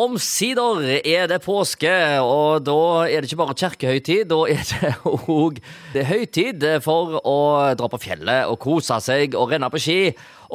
Omsider 0.00 0.80
er 1.04 1.26
det 1.28 1.42
påske, 1.44 1.90
og 2.24 2.62
da 2.64 3.04
er 3.04 3.20
det 3.20 3.28
ikke 3.28 3.40
bare 3.42 3.56
kirkehøytid. 3.60 4.30
Da 4.30 4.38
er 4.48 4.62
det 4.70 4.92
òg 5.34 5.60
høytid 5.92 6.64
for 6.80 7.18
å 7.20 7.34
dra 7.76 7.88
på 7.92 8.00
fjellet 8.00 8.48
og 8.48 8.56
kose 8.62 8.96
seg 9.04 9.36
og 9.36 9.52
renne 9.52 9.68
på 9.68 9.82
ski. 9.82 9.98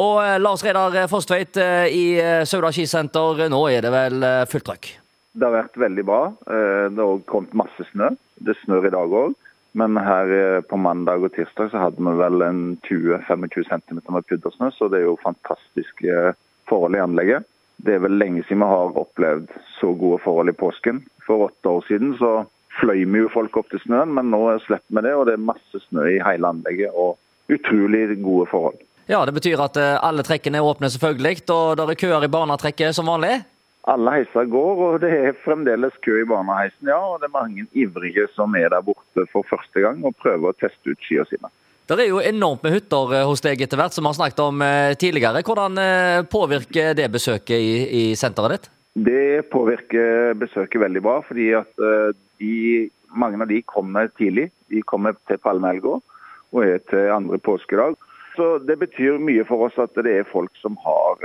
Og 0.01 0.17
eh, 0.23 0.39
Lars 0.41 0.65
Reidar 0.65 0.97
Fostveit 1.11 1.61
eh, 1.61 1.85
i 1.93 2.03
eh, 2.17 2.41
Sauda 2.49 2.73
skisenter, 2.73 3.45
nå 3.53 3.61
er 3.69 3.85
det 3.85 3.93
vel 3.93 4.27
fullt 4.49 4.69
trøkk? 4.71 4.91
Det 5.35 5.45
har 5.45 5.57
vært 5.59 5.77
veldig 5.77 6.09
bra. 6.09 6.19
Det 6.47 7.05
har 7.05 7.25
kommet 7.29 7.57
masse 7.59 7.89
snø. 7.91 8.15
Det 8.41 8.55
snør 8.63 8.89
i 8.89 8.95
dag 8.97 9.17
òg. 9.21 9.35
Men 9.77 9.99
her 9.99 10.63
på 10.65 10.79
mandag 10.79 11.21
og 11.27 11.35
tirsdag 11.35 11.69
så 11.69 11.83
hadde 11.83 12.01
vi 12.01 12.17
vel 12.17 12.41
en 12.41 12.61
20-25 12.87 13.67
cm 13.67 13.99
med 14.15 14.25
puddersnø, 14.31 14.71
så 14.71 14.87
det 14.89 15.01
er 15.01 15.09
jo 15.09 15.19
fantastiske 15.21 16.31
forhold 16.71 16.95
i 16.95 17.03
anlegget. 17.03 17.45
Det 17.77 17.95
er 17.95 18.03
vel 18.05 18.17
lenge 18.17 18.43
siden 18.45 18.63
vi 18.63 18.71
har 18.71 18.99
opplevd 19.01 19.51
så 19.79 19.91
gode 19.97 20.21
forhold 20.23 20.49
i 20.49 20.57
påsken. 20.57 21.03
For 21.25 21.49
åtte 21.49 21.69
år 21.69 21.85
siden 21.87 22.15
så 22.19 22.45
fløy 22.79 23.03
vi 23.03 23.23
jo 23.23 23.31
folk 23.33 23.57
opp 23.57 23.69
til 23.71 23.81
snøen, 23.83 24.13
men 24.15 24.31
nå 24.33 24.41
slipper 24.65 24.99
vi 24.99 25.05
det. 25.07 25.15
Og 25.15 25.25
det 25.29 25.35
er 25.35 25.47
masse 25.51 25.81
snø 25.89 26.07
i 26.15 26.21
hele 26.23 26.51
anlegget 26.51 26.93
og 26.93 27.17
utrolig 27.51 28.07
gode 28.23 28.47
forhold. 28.51 28.79
Ja, 29.07 29.25
Det 29.25 29.33
betyr 29.33 29.61
at 29.61 29.77
eh, 29.77 29.97
alle 30.01 30.23
trekkene 30.25 30.57
er 30.57 30.65
åpne, 30.65 30.89
selvfølgelig, 30.89 31.43
og 31.53 31.77
det 31.77 31.89
er 31.93 31.99
køer 31.99 32.23
i 32.25 32.31
barnetrekket 32.31 32.95
som 32.97 33.11
vanlig? 33.11 33.43
Alle 33.85 34.15
heiser 34.15 34.47
går, 34.49 34.79
og 34.81 35.01
det 35.03 35.11
er 35.13 35.37
fremdeles 35.43 35.93
kø 36.01 36.23
i 36.23 36.25
barneheisen, 36.25 36.89
ja. 36.89 36.97
Og 36.97 37.19
det 37.21 37.29
er 37.29 37.37
mange 37.37 37.67
ivrige 37.77 38.25
som 38.33 38.55
er 38.57 38.71
der 38.73 38.81
borte 38.81 39.27
for 39.29 39.45
første 39.45 39.83
gang 39.83 40.01
og 40.01 40.17
prøver 40.17 40.49
å 40.49 40.57
teste 40.57 40.89
ut 40.89 41.05
skiene 41.05 41.27
sine. 41.29 41.53
Det 41.85 42.01
er 42.01 42.07
jo 42.09 42.17
enormt 42.17 42.63
med 42.65 42.73
hytter 42.73 43.11
eh, 43.13 43.27
hos 43.29 43.43
deg 43.45 43.61
etter 43.61 43.77
hvert, 43.77 43.93
som 43.93 44.07
vi 44.07 44.09
har 44.09 44.17
snakket 44.17 44.39
om 44.41 44.61
eh, 44.65 44.95
tidligere. 44.97 45.43
Hvordan 45.45 45.77
eh, 45.77 46.23
påvirker 46.25 46.95
det 46.97 47.05
besøket 47.13 47.61
i, 47.61 47.75
i 47.85 48.03
senteret 48.17 48.55
ditt? 48.55 48.71
Det 49.05 49.43
påvirker 49.53 50.33
besøket 50.39 50.81
veldig 50.81 51.03
bra, 51.05 51.19
fordi 51.27 51.49
at 51.59 51.83
de, 52.39 52.55
mange 53.11 53.41
av 53.43 53.49
de 53.51 53.59
kommer 53.67 54.07
tidlig. 54.15 54.47
De 54.71 54.81
kommer 54.87 55.17
til 55.27 55.37
palmehelga 55.43 55.97
og 55.99 56.61
er 56.63 56.79
til 56.89 57.11
andre 57.11 57.37
påskedag. 57.43 57.99
Så 58.37 58.47
Det 58.63 58.79
betyr 58.79 59.19
mye 59.19 59.43
for 59.47 59.67
oss 59.67 59.75
at 59.83 59.99
det 59.99 60.13
er 60.21 60.31
folk 60.31 60.55
som 60.63 60.79
har 60.79 61.19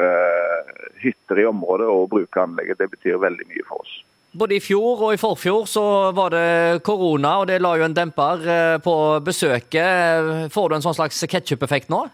hytter 0.99 1.45
i 1.45 1.47
området 1.47 1.87
og 1.87 2.11
bruker 2.11 2.43
anlegget. 2.43 2.83
Det 2.83 2.91
betyr 2.91 3.23
veldig 3.23 3.47
mye 3.55 3.69
for 3.71 3.87
oss. 3.87 3.95
Både 4.33 4.55
i 4.55 4.62
fjor 4.62 5.00
og 5.09 5.14
i 5.14 5.19
forfjor 5.19 5.64
så 5.67 5.84
var 6.14 6.31
det 6.31 6.83
korona, 6.86 7.41
og 7.41 7.48
det 7.50 7.59
la 7.59 7.73
jo 7.81 7.86
en 7.89 7.97
demper 7.97 8.45
eh, 8.47 8.77
på 8.83 8.95
besøket. 9.27 10.53
Får 10.55 10.69
du 10.70 10.77
en 10.77 10.84
sånn 10.84 10.95
slags 11.00 11.19
ketsjup-effekt 11.33 11.91
nå? 11.91 12.05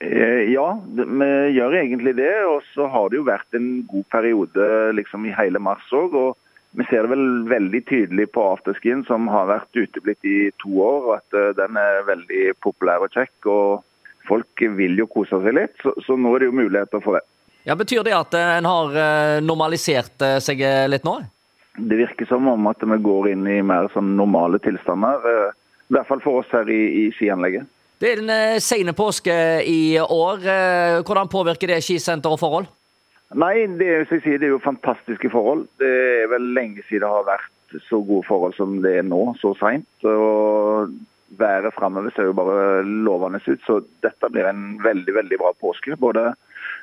Eh, 0.00 0.48
ja, 0.54 0.70
vi 0.96 1.28
gjør 1.58 1.76
egentlig 1.82 2.16
det. 2.16 2.32
Og 2.48 2.64
så 2.72 2.88
har 2.88 3.12
det 3.12 3.20
jo 3.20 3.28
vært 3.28 3.60
en 3.60 3.68
god 3.92 4.08
periode 4.14 4.70
liksom 4.96 5.28
i 5.28 5.36
hele 5.36 5.60
mars 5.60 5.84
òg. 5.92 6.16
Og 6.16 6.80
vi 6.80 6.88
ser 6.88 7.04
det 7.04 7.12
vel 7.12 7.28
veldig 7.52 7.82
tydelig 7.92 8.30
på 8.32 8.48
afterskien, 8.54 9.04
som 9.04 9.28
har 9.32 9.52
vært 9.52 9.76
uteblitt 9.76 10.24
i 10.24 10.38
to 10.64 10.80
år. 10.80 11.12
At 11.20 11.36
eh, 11.36 11.52
den 11.60 11.76
er 11.76 12.08
veldig 12.08 12.56
populær 12.64 13.04
og 13.04 13.12
kjekk. 13.12 13.36
og 13.52 14.26
Folk 14.32 14.64
vil 14.80 14.96
jo 14.96 15.10
kose 15.12 15.44
seg 15.44 15.60
litt, 15.60 15.76
så, 15.84 15.92
så 16.08 16.16
nå 16.16 16.32
er 16.34 16.46
det 16.46 16.54
jo 16.54 16.60
muligheter 16.64 17.04
for 17.04 17.20
det. 17.20 17.26
Ja, 17.68 17.76
Betyr 17.76 18.00
det 18.06 18.16
at 18.16 18.32
en 18.38 18.64
har 18.64 18.92
normalisert 19.42 20.22
seg 20.40 20.60
litt 20.88 21.04
nå? 21.06 21.18
Det 21.76 21.96
virker 21.98 22.28
som 22.28 22.48
om 22.48 22.68
at 22.70 22.82
vi 22.82 22.98
går 23.04 23.30
inn 23.32 23.46
i 23.50 23.60
mer 23.64 23.90
sånn 23.92 24.14
normale 24.16 24.60
tilstander. 24.64 25.24
Eh, 25.32 25.56
I 25.90 25.96
hvert 25.96 26.08
fall 26.08 26.22
for 26.24 26.42
oss 26.42 26.52
her 26.54 26.68
i, 26.72 26.82
i 27.02 27.08
skianlegget. 27.14 27.68
Det 28.00 28.10
er 28.12 28.20
den 28.20 28.32
eh, 28.32 28.58
sene 28.60 28.92
påske 28.96 29.34
i 29.64 29.96
år. 30.00 30.42
Eh, 30.44 31.02
hvordan 31.06 31.30
påvirker 31.32 31.72
det 31.72 31.82
skisenter 31.84 32.32
og 32.32 32.40
forhold? 32.40 32.70
Nei, 33.34 33.66
det, 33.80 34.06
sier, 34.10 34.38
det, 34.38 34.46
er 34.46 34.54
jo 34.54 34.62
fantastiske 34.62 35.30
forhold. 35.32 35.66
Det 35.80 35.92
er 36.22 36.30
vel 36.30 36.52
lenge 36.56 36.84
siden 36.86 37.06
det 37.06 37.12
har 37.12 37.28
vært 37.28 37.78
så 37.88 37.98
gode 37.98 38.26
forhold 38.28 38.54
som 38.56 38.78
det 38.84 38.98
er 39.00 39.06
nå, 39.06 39.22
så 39.40 39.52
seint. 39.58 39.88
Og 40.06 40.92
været 41.40 41.74
framover 41.74 42.12
ser 42.14 42.28
jo 42.28 42.36
bare 42.36 42.84
lovende 42.84 43.40
ut, 43.46 43.62
så 43.66 43.80
dette 44.04 44.30
blir 44.32 44.46
en 44.48 44.76
veldig, 44.84 45.16
veldig 45.16 45.40
bra 45.40 45.52
påske. 45.60 45.96
Både 45.98 46.30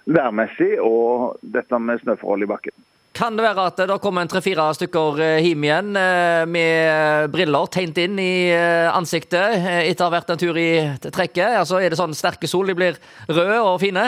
værmessig 0.06 0.76
og 0.84 1.38
dette 1.42 1.80
med 1.80 2.02
snøforhold 2.02 2.44
i 2.44 2.50
bakken. 2.52 2.76
Kan 3.14 3.36
det 3.38 3.44
være 3.46 3.68
at 3.70 3.78
det 3.78 4.00
kommer 4.02 4.26
en 4.26 4.30
tre-fire 4.32 4.64
stykker 4.74 5.20
eh, 5.22 5.46
hjem 5.46 5.66
igjen 5.68 5.98
eh, 6.00 6.44
med 6.50 7.30
briller 7.34 7.68
tegnet 7.70 8.00
inn 8.02 8.16
i 8.18 8.50
eh, 8.50 8.90
ansiktet 8.90 9.68
etter 9.70 10.02
å 10.02 10.08
ha 10.08 10.14
vært 10.16 10.32
en 10.34 10.40
tur 10.42 10.58
i 10.58 10.72
trekket? 10.98 11.60
Altså, 11.60 11.78
Er 11.78 11.94
det 11.94 12.00
sånn 12.00 12.16
sterke 12.18 12.50
sol, 12.50 12.72
de 12.72 12.76
blir 12.80 12.98
røde 13.30 13.60
og 13.62 13.78
fine? 13.84 14.08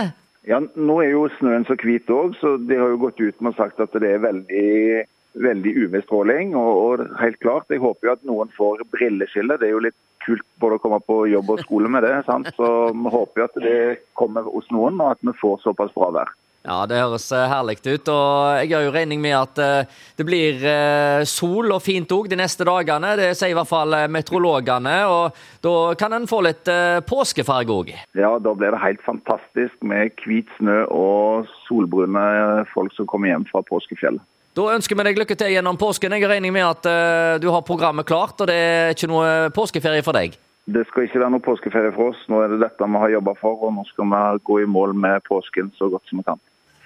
Ja, 0.49 0.57
Nå 0.57 0.95
er 1.03 1.11
jo 1.11 1.27
snøen 1.37 1.67
så 1.69 1.77
hvit 1.77 2.09
òg, 2.09 2.33
så 2.39 2.55
de 2.57 2.79
har 2.79 2.95
jo 2.95 3.03
gått 3.03 3.21
ut 3.21 3.45
med 3.45 3.53
og 3.53 3.59
sagt 3.59 3.83
at 3.85 3.93
det 4.01 4.09
er 4.09 4.23
veldig, 4.23 5.03
veldig 5.45 5.73
UV-stråling. 5.83 6.55
Og, 6.57 6.71
og, 6.81 7.03
helt 7.21 7.37
klart, 7.45 7.69
jeg 7.69 7.83
håper 7.83 8.09
jo 8.09 8.15
at 8.15 8.25
noen 8.25 8.49
får 8.57 8.81
brilleskille. 8.93 9.59
Det 9.61 9.69
er 9.69 9.75
jo 9.75 9.83
litt 9.85 9.97
kult 10.25 10.45
både 10.61 10.79
å 10.79 10.81
komme 10.81 10.99
på 11.05 11.19
jobb 11.29 11.53
og 11.53 11.61
skole 11.61 11.93
med 11.93 12.07
det. 12.09 12.15
sant? 12.25 12.49
Så 12.57 12.71
vi 12.89 13.13
håper 13.19 13.43
jo 13.43 13.47
at 13.51 13.61
det 13.69 13.77
kommer 14.17 14.49
hos 14.49 14.69
noen, 14.73 14.97
og 14.97 15.13
at 15.13 15.21
vi 15.21 15.35
får 15.41 15.61
såpass 15.67 15.93
bra 15.93 16.09
vær. 16.17 16.33
Ja, 16.65 16.79
det 16.89 16.97
høres 16.97 17.27
eh, 17.35 17.45
herlig 17.45 17.77
ut. 17.85 18.09
Og 18.09 18.57
jeg 18.59 18.71
gjør 18.71 18.87
jo 18.87 18.93
regning 18.95 19.21
med 19.21 19.35
at 19.37 19.61
eh, 19.61 19.97
det 20.17 20.25
blir 20.25 20.63
eh, 20.65 21.21
sol 21.29 21.69
og 21.75 21.83
fint 21.85 22.09
òg 22.15 22.29
de 22.31 22.39
neste 22.39 22.65
dagene. 22.65 23.13
Det 23.19 23.27
sier 23.37 23.53
i 23.53 23.57
hvert 23.57 23.69
fall 23.69 23.93
meteorologene. 24.09 24.95
Og 25.11 25.41
da 25.65 25.75
kan 25.99 26.15
en 26.17 26.25
få 26.29 26.41
litt 26.45 26.69
påskefarge 27.05 27.73
òg. 27.73 27.91
Ja, 28.17 28.35
da 28.41 28.53
blir 28.57 28.73
det 28.73 28.81
helt 28.81 29.03
fantastisk 29.05 29.75
med 29.85 30.15
hvit 30.25 30.49
snø 30.57 30.83
og 30.89 31.51
solbrune 31.67 32.65
folk 32.73 32.95
som 32.97 33.09
kommer 33.09 33.29
hjem 33.29 33.45
fra 33.51 33.61
påskefjellet. 33.65 34.23
Da 34.55 34.69
ønsker 34.71 34.95
vi 34.95 35.03
deg 35.03 35.17
lykke 35.19 35.35
til 35.35 35.51
gjennom 35.51 35.77
påsken. 35.77 36.15
Jeg 36.15 36.23
har 36.23 36.31
regning 36.31 36.53
med 36.55 36.63
at 36.63 37.41
du 37.43 37.49
har 37.51 37.65
programmet 37.67 38.07
klart, 38.07 38.39
og 38.39 38.47
det 38.47 38.55
er 38.55 38.93
ikke 38.95 39.11
noe 39.11 39.31
påskeferie 39.53 40.05
for 40.05 40.15
deg? 40.15 40.37
Det 40.65 40.85
skal 40.87 41.05
ikke 41.05 41.19
være 41.21 41.33
noe 41.35 41.43
påskeferie 41.43 41.91
for 41.93 42.13
oss. 42.13 42.21
Nå 42.31 42.39
er 42.41 42.55
det 42.55 42.63
dette 42.63 42.87
vi 42.87 43.01
har 43.03 43.17
jobba 43.17 43.35
for, 43.37 43.67
og 43.67 43.75
nå 43.75 43.83
skal 43.91 44.07
vi 44.09 44.45
gå 44.47 44.61
i 44.63 44.69
mål 44.77 44.95
med 44.97 45.27
påsken 45.27 45.73
så 45.75 45.91
godt 45.91 46.07
som 46.07 46.23
vi 46.23 46.29
kan. 46.31 46.39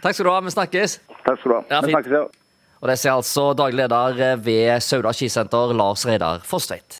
Takk 0.03 0.15
skal 0.15 0.25
du 0.25 0.31
ha. 0.31 0.39
Vi 0.45 0.53
snakkes. 0.53 0.99
Takk 1.25 1.39
skal 1.41 1.51
du 1.51 1.55
ha. 1.57 1.63
Ja, 1.69 1.81
vi 1.85 1.91
snakkes, 1.95 2.13
ja. 2.15 2.25
Og 2.79 2.87
Det 2.87 2.95
sier 3.01 3.11
altså 3.11 3.49
daglig 3.59 3.81
leder 3.81 4.37
ved 4.39 4.79
Sauda 4.85 5.11
skisenter, 5.11 5.73
Lars 5.75 6.05
Reidar 6.07 6.39
Fosstveit. 6.47 6.85